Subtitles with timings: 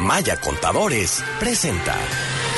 [0.00, 1.94] Maya Contadores presenta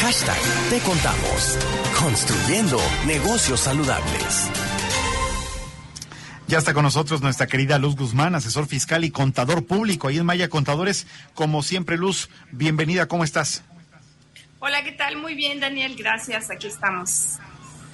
[0.00, 0.38] Hashtag
[0.70, 1.58] Te Contamos.
[1.96, 4.50] Construyendo negocios saludables.
[6.48, 10.26] Ya está con nosotros nuestra querida Luz Guzmán, asesor fiscal y contador público ahí en
[10.26, 11.06] Maya Contadores.
[11.34, 13.62] Como siempre, Luz, bienvenida, ¿cómo estás?
[14.58, 15.16] Hola, ¿qué tal?
[15.16, 17.38] Muy bien, Daniel, gracias, aquí estamos.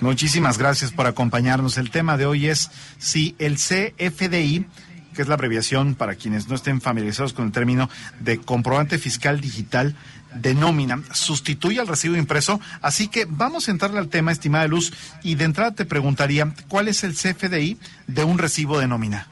[0.00, 1.76] Muchísimas gracias por acompañarnos.
[1.76, 4.66] El tema de hoy es si el CFDI,
[5.14, 7.88] que es la abreviación para quienes no estén familiarizados con el término
[8.20, 9.96] de comprobante fiscal digital
[10.34, 12.60] de nómina, sustituye al recibo impreso.
[12.82, 16.88] Así que vamos a entrarle al tema, estimada Luz, y de entrada te preguntaría, ¿cuál
[16.88, 19.28] es el CFDI de un recibo de nómina?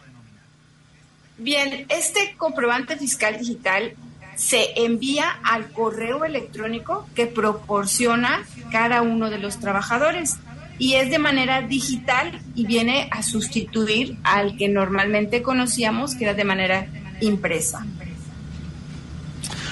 [1.39, 3.95] Bien, este comprobante fiscal digital
[4.37, 10.37] se envía al correo electrónico que proporciona cada uno de los trabajadores
[10.83, 16.35] y es de manera digital y viene a sustituir al que normalmente conocíamos que era
[16.35, 16.89] de manera
[17.21, 17.87] impresa.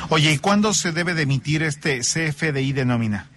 [0.09, 3.29] Oye, ¿y cuándo se debe de emitir este CFDI de nómina?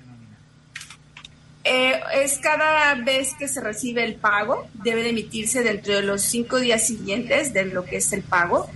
[1.63, 6.21] Eh, es cada vez que se recibe el pago, debe de emitirse dentro de los
[6.21, 8.69] cinco días siguientes de lo que es el pago.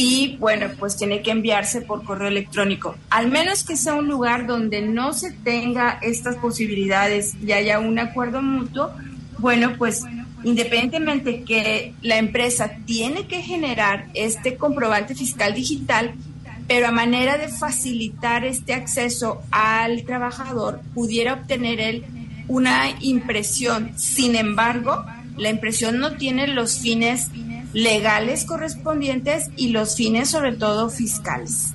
[0.00, 2.94] Y bueno, pues tiene que enviarse por correo electrónico.
[3.10, 7.98] Al menos que sea un lugar donde no se tenga estas posibilidades y haya un
[7.98, 8.92] acuerdo mutuo,
[9.40, 10.04] bueno, pues
[10.44, 16.14] independientemente que la empresa tiene que generar este comprobante fiscal digital,
[16.68, 22.04] pero a manera de facilitar este acceso al trabajador, pudiera obtener él
[22.46, 23.98] una impresión.
[23.98, 25.04] Sin embargo,
[25.36, 27.32] la impresión no tiene los fines
[27.72, 31.72] legales correspondientes y los fines sobre todo fiscales.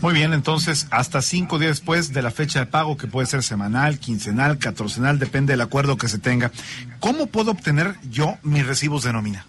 [0.00, 3.44] Muy bien, entonces hasta cinco días después de la fecha de pago, que puede ser
[3.44, 6.50] semanal, quincenal, catorcenal, depende del acuerdo que se tenga.
[6.98, 9.46] ¿Cómo puedo obtener yo mis recibos de nómina?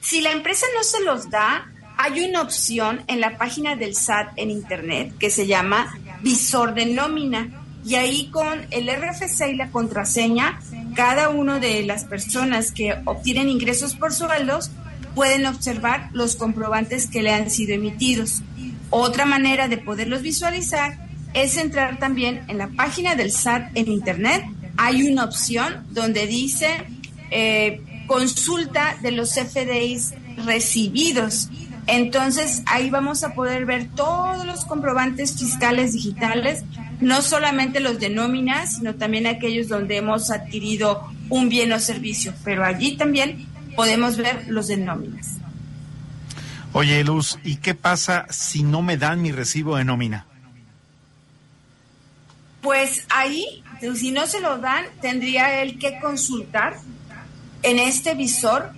[0.00, 4.32] Si la empresa no se los da, hay una opción en la página del SAT
[4.36, 7.48] en Internet que se llama visor de nómina.
[7.84, 10.60] Y ahí con el RFC y la contraseña,
[10.94, 14.70] cada una de las personas que obtienen ingresos por sueldos
[15.14, 18.42] pueden observar los comprobantes que le han sido emitidos.
[18.90, 24.44] Otra manera de poderlos visualizar es entrar también en la página del SAT en Internet.
[24.76, 26.68] Hay una opción donde dice
[27.30, 31.48] eh, consulta de los FDIs recibidos
[31.86, 36.64] entonces ahí vamos a poder ver todos los comprobantes fiscales digitales,
[37.02, 42.32] no solamente los de nómina, sino también aquellos donde hemos adquirido un bien o servicio,
[42.44, 45.38] pero allí también podemos ver los de nóminas.
[46.72, 50.26] Oye, Luz, ¿y qué pasa si no me dan mi recibo de nómina?
[52.62, 53.64] Pues ahí,
[53.96, 56.76] si no se lo dan, tendría él que consultar
[57.64, 58.70] en este visor.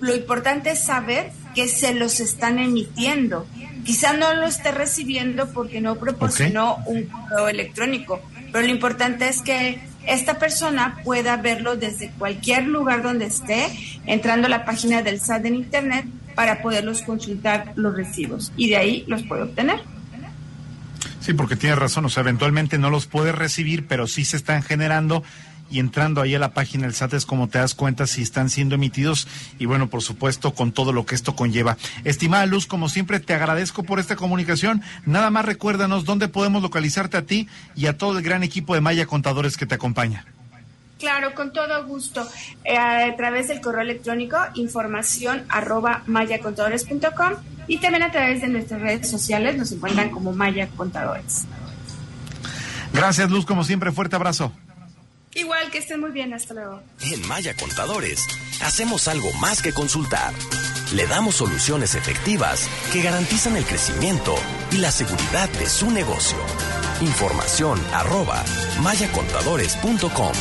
[0.00, 3.46] Lo importante es saber que se los están emitiendo.
[3.84, 8.20] Quizá no lo esté recibiendo porque no proporcionó un correo electrónico,
[8.52, 13.68] pero lo importante es que esta persona pueda verlo desde cualquier lugar donde esté,
[14.06, 18.76] entrando a la página del SAT en Internet para poderlos consultar los recibos y de
[18.76, 19.80] ahí los puede obtener.
[21.20, 24.62] Sí, porque tiene razón, o sea, eventualmente no los puede recibir, pero sí se están
[24.62, 25.22] generando
[25.70, 28.50] y entrando ahí a la página del SAT es como te das cuenta si están
[28.50, 31.76] siendo emitidos y bueno, por supuesto, con todo lo que esto conlleva.
[32.04, 34.82] Estimada Luz, como siempre, te agradezco por esta comunicación.
[35.06, 38.80] Nada más recuérdanos dónde podemos localizarte a ti y a todo el gran equipo de
[38.80, 40.24] Maya Contadores que te acompaña.
[40.98, 42.28] Claro, con todo gusto.
[42.62, 47.32] Eh, a través del correo electrónico información arroba mayacontadores.com
[47.66, 51.46] y también a través de nuestras redes sociales nos encuentran como Maya Contadores.
[52.92, 54.52] Gracias Luz, como siempre, fuerte abrazo.
[55.34, 56.82] Igual que estén muy bien, hasta luego.
[57.00, 58.26] En Maya Contadores
[58.62, 60.34] hacemos algo más que consultar.
[60.92, 64.34] Le damos soluciones efectivas que garantizan el crecimiento
[64.72, 66.38] y la seguridad de su negocio.
[67.00, 68.44] Información arroba
[68.82, 70.32] mayacontadores.com